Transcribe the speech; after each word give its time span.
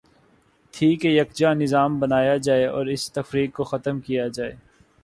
تھی 0.73 0.95
کہ 0.95 1.07
یکجا 1.07 1.53
نظا 1.53 1.85
م 1.87 1.99
بنایا 1.99 2.35
جائے 2.37 2.65
اور 2.65 2.85
اس 2.85 3.11
تفریق 3.11 3.55
کو 3.55 3.63
ختم 3.63 3.99
کیا 3.99 4.27
جائے۔ 4.27 4.55